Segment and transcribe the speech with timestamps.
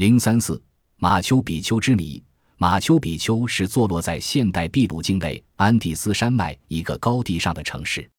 [0.00, 0.58] 零三四
[0.96, 2.24] 马丘比丘之谜。
[2.56, 8.10] 马丘比丘是坐落在现代秘鲁境内安第斯山脉一个高地上的城市。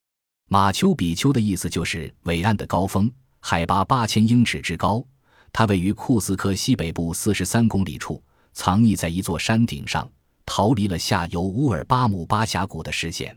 [0.47, 5.03] 马丘比丘的意思就是伟岸的高峰，海拔八千英尺之高。
[5.51, 8.21] 它位于库斯科西北部四十三公里处，
[8.53, 10.07] 藏匿在一座山顶上，
[10.45, 13.35] 逃离了下游乌尔巴姆巴峡谷的视线。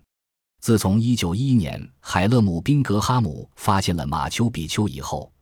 [0.61, 5.33] 自从一九一一年海勒姆宾格哈姆发现了马丘比丘以后，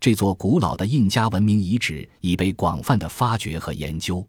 [0.00, 4.26] 这座古老的印加文明遗址已被广泛的发掘和研究。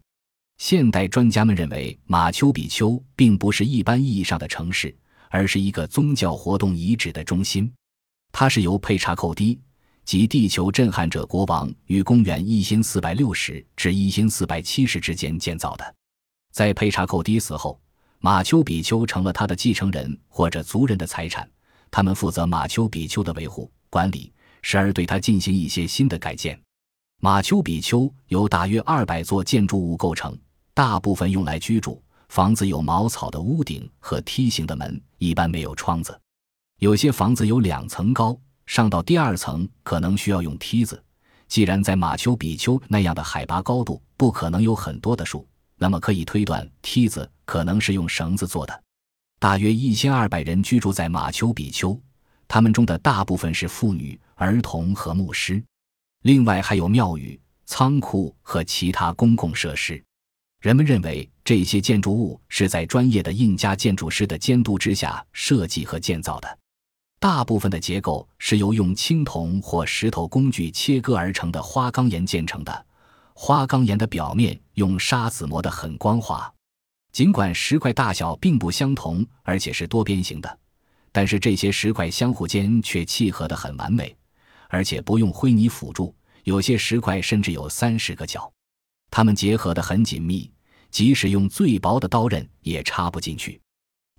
[0.58, 4.96] 现代专家们认为，马丘比丘并不是一般意义上的城市，
[5.30, 7.72] 而是一个宗教活动遗址的中心。
[8.32, 9.60] 它是由佩查寇迪
[10.04, 15.94] 及地球震撼者国王于公元一千四百六十至一千四百七十之间建造的。
[16.50, 17.80] 在佩查寇迪死后，
[18.18, 21.48] 马丘比丘成了他的继承人或者族人的财产，
[21.90, 24.32] 他们负责马丘比丘的维护管理，
[24.70, 26.60] 时而对它进行一些新的改建。
[27.22, 30.38] 马丘比丘由大约二百座建筑物构成。
[30.74, 36.20] 大部分用来居住，房子有茅草的屋顶和梯形的门，一般没有窗子。
[36.80, 41.02] 有些房子有两层高，上到第二层可能需要用梯子。
[41.48, 48.82] 既然在马丘比丘那样的海拔高度不可能有很多的树，那么可以推断梯子可能是用绳子做的。
[49.38, 51.98] 大约一千二百人居住在马丘比丘，
[52.48, 55.62] 他们中的大部分是妇女、儿童和牧师。
[56.22, 60.02] 另外还有庙宇、仓库和其他公共设施。
[60.60, 66.58] 人们认为这些建筑物是在专业的印加建筑师的监督之下设计和建造的。
[67.20, 72.86] 大部分的结构是由用青铜或石头工具切割而成的花岗岩建成的。
[73.34, 76.52] 花岗岩的表面用砂子磨得很光滑。
[77.12, 80.58] 尽管石块大小并不相同，而且是多边形的，
[81.18, 84.16] 但是这些石块相互间却契合得很完美，
[84.68, 86.14] 而且不用灰泥辅助。
[86.44, 88.48] 有些石块甚至有三十个角。
[89.10, 90.48] 它们结合得很紧密，
[90.92, 93.60] 即使用最薄的刀刃也插不进去。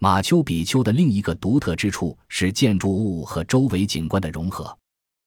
[0.01, 4.77] 马丘比丘的另一个独特之处是建筑物和周围景观的融合。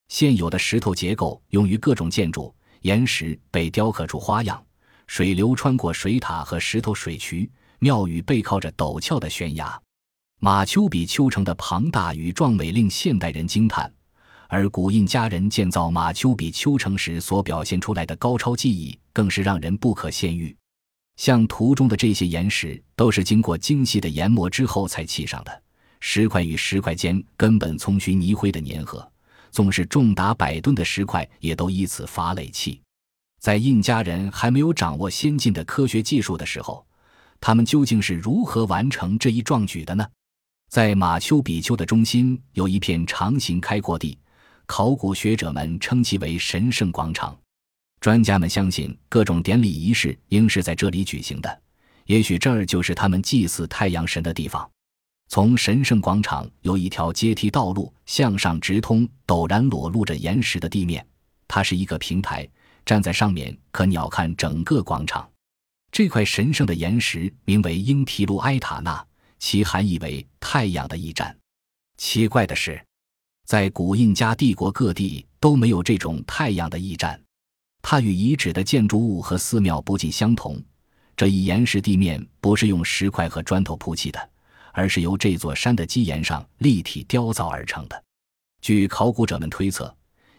[0.08, 4.62] 现有的石头结构用于各种建筑，岩石被雕刻出花样，
[5.06, 9.80] 水流穿过水塔和石头水渠，庙宇背靠着陡峭的悬崖。
[10.44, 13.88] 马丘比丘城的庞大与壮美令现代人惊叹。
[14.48, 20.56] 而古印加人建造马丘比丘城时所表现出来的高超技艺，更是让人不可限喻。
[21.14, 25.62] 像图中的这些岩石，都是经过精细的研磨之后才砌上的。
[26.00, 29.08] 石块与石块间根本从须泥灰的粘合，
[29.52, 32.80] 纵是重达百吨的石块，也都依此发累砌。
[33.38, 36.84] 在印加人还没有掌握先进的科学技术的时候，
[37.40, 40.04] 他们究竟是如何完成这一壮举的呢？
[40.72, 44.18] 在马丘比丘的中心，有一片长形开阔地。
[44.64, 47.38] 考古学者们称其为神圣广场，
[48.00, 51.62] 专家们相信各种典礼仪式应是在这里举行的。
[52.06, 54.66] 也许这儿就是他们祭祀太阳神的地方。
[55.28, 61.06] 从神圣广场有一条阶梯道路向上直通，陡然裸露着岩石的地面。
[61.46, 62.48] 它是一个平台，
[62.86, 65.28] 站在上面可鸟瞰整个广场。
[65.90, 69.04] 这块神圣的岩石名为英提鲁埃塔纳，
[69.42, 71.36] 其含义为太阳的驿站。
[71.98, 72.80] 奇怪的是。
[73.44, 77.20] 在古印加帝国各地都没有这种太阳的驿站，
[77.82, 80.62] 它与遗址的建筑物和寺庙不尽相同。
[81.16, 84.30] 这一岩石地面不是用石块和砖头铺砌的，
[84.72, 88.04] 而是由这座山的基岩上立体雕造而成的。
[88.60, 89.94] 据考古者们推测，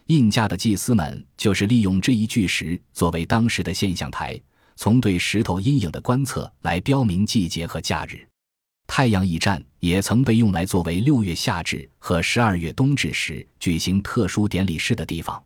[0.06, 4.40] 印加的祭司们就是利用这一巨石作为当时的现象台，
[4.76, 8.26] 从对石头阴影的观测来标明季节和假日。
[8.86, 15.42] 太阳驿站也曾被用来作为六月夏至和十二月冬至时举行特殊典礼式的地方。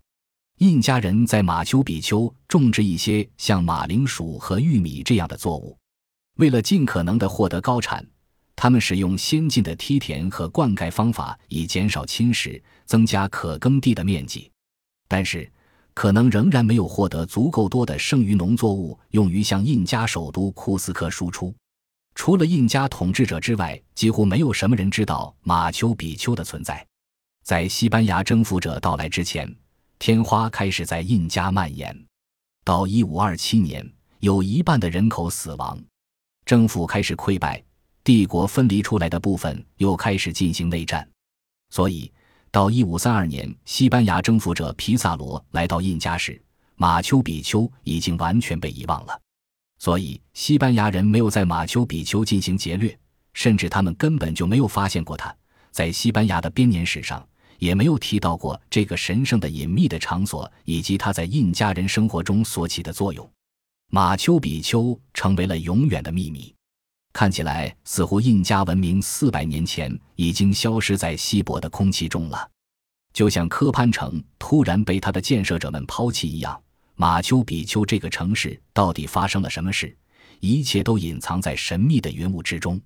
[0.58, 5.78] 印加人在马丘比丘种植一些像马铃薯和玉米这样的作物，
[6.36, 8.04] 为了尽可能的获得高产，
[8.56, 14.50] 他们使用先进的梯田和灌溉方法，以减少侵蚀，增加可耕地的面积。
[15.06, 15.48] 但是，
[15.94, 21.54] 可能仍然没有获得足够多的剩余农作物用于向印加首都库斯科输出。
[22.18, 26.84] 除了印加统治者之外，几乎没有什么人知道马丘比丘的存在。
[27.44, 29.48] 在西班牙征服者到来之前，
[30.00, 31.96] 天花开始在印加蔓延。
[32.64, 35.80] 到1527年，有一半的人口死亡，
[36.44, 37.62] 政府开始溃败，
[38.02, 41.08] 帝国分离出来的部分又开始进行内战。
[41.70, 42.12] 所以，
[42.50, 46.42] 到1532年，西班牙征服者皮萨罗来到印加时，
[46.74, 49.16] 马丘比丘已经完全被遗忘了。
[49.78, 52.98] 所以，西班牙人没有在马丘比丘进行劫掠，
[53.32, 55.34] 甚至他们根本就没有发现过它。
[55.70, 57.24] 在西班牙的编年史上，
[57.58, 63.30] 也没有提到过这个神圣的隐秘的场所以及它在印加人生活中所起的作用。
[63.90, 66.52] 马丘比丘成为了永远的秘密。
[67.12, 72.48] 看起来似乎印加文明四百年前已经消失在稀薄的空气中了，
[73.12, 76.60] 就像科潘城突然被他的建设者们抛弃一样。
[77.00, 79.96] 马丘比丘这个城市到底发生了什么事？
[80.40, 82.80] 一切都隐藏在神秘的云雾之中。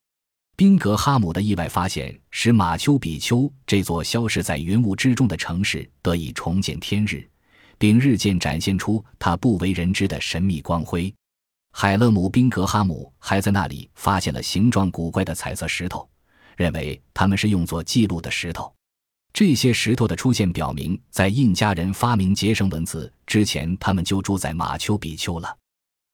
[0.54, 7.26] 宾格哈姆的意外发现使马丘比丘这座消失在云雾之中的城市得以重见天日，
[7.78, 11.10] 并日渐展现出它不为人知的神秘光辉。
[11.72, 16.06] 海勒姆·宾格哈姆还在那里发现了形状古怪的彩色石头，
[16.54, 18.70] 认为它们是用作记录的石头。
[19.32, 25.56] 这些石头的出现表明，在印加人发明结绳文字之前，他们就住在马丘比丘了。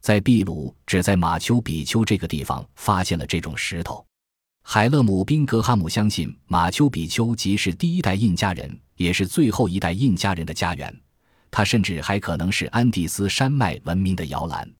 [0.01, 4.05] 在秘鲁，只在马丘比丘这个地方发现了这种石头。
[4.63, 10.95] 海勒姆·宾格哈姆相信，马丘比丘即是第一代印加人，也是最后一代印加人的家园。
[11.51, 14.71] 它甚至还可能是安第斯山脉文明的摇篮。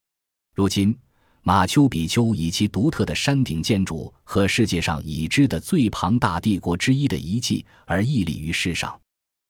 [0.55, 0.97] 如今，
[1.43, 8.99] 马丘比丘以其独特的山顶建筑和世界上已知的最庞大帝国之一的遗迹而屹立于世上。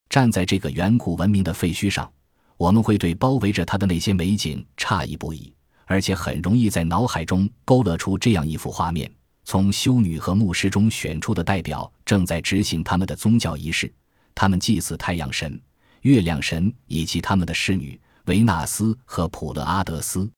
[0.08, 2.11] 站在这个远古文明的废墟上，
[2.56, 5.52] 我们会对包围着它的那些美景诧异不已，
[5.87, 9.11] 而且很容易在脑海中勾勒出这样一幅画面。
[9.44, 13.93] 从修女和牧师中选出的代表正在执行他们的宗教仪式，
[14.34, 15.61] 他们祭祀太阳神、
[16.02, 20.31] 月亮神以及他们的侍女维纳斯和普勒阿德斯。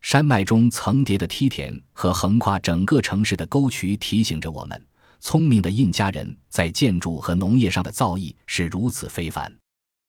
[0.00, 4.86] 山脉中层叠的梯田和横跨整个城市的沟渠提醒着我们：
[5.20, 9.52] 聪明的印加人在建筑和农业上的造诣是如此非凡。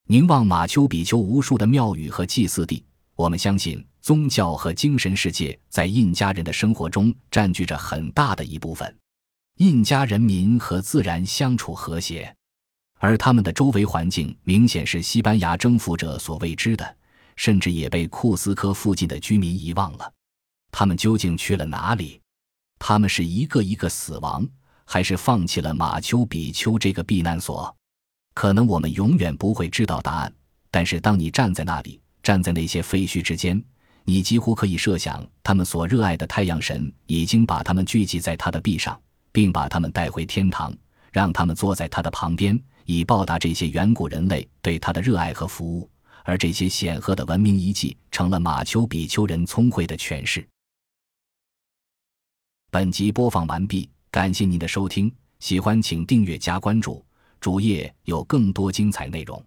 [0.08, 2.84] 凝望马丘比丘无数的庙宇和祭祀地，
[3.16, 3.86] 我们相信。
[4.02, 8.98] 宗教和精神世界在印加人的生活中占据着很大的一部分。
[9.58, 12.36] 印加人民和自然相处和谐，
[12.98, 16.96] 而他们的周围环境明显是西班牙征服者所未知的，
[17.42, 20.14] 甚至也被库斯科附近的居民遗忘了。
[20.72, 22.22] 他们究竟去了哪里？
[22.78, 24.48] 他们是一个一个死亡，
[24.86, 27.76] 还是放弃了马丘比丘这个避难所？
[28.36, 30.32] 可能我们永远不会知道答案。
[30.70, 33.60] 但是当你站在那里，站在那些废墟之间，
[34.04, 39.02] 你几乎可以设想，他们所热爱的太阳神已经把他们聚集在他的臂上，
[39.32, 40.72] 并把他们带回天堂，
[41.12, 45.90] 让他们坐在他的旁边，以报答这些远古人类对他的热爱和服务。
[46.24, 50.48] 而这些显赫的文明遗迹，成了马丘比丘人聪慧的诠释。
[52.70, 57.06] 本集播放完毕，感谢您的收听，喜欢请订阅加关注，
[57.40, 59.44] 主页有更多精彩内容。